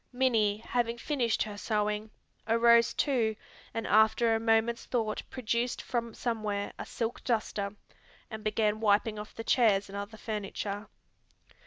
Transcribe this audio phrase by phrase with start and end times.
[0.11, 2.09] Minnie, having finished her sewing,
[2.47, 3.35] arose too
[3.71, 7.75] and after a moment's thought produced from somewhere a silk duster,
[8.31, 10.87] and began wiping off the chairs and other furniture.